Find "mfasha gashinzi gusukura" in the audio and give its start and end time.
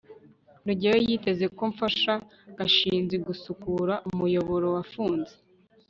1.71-3.93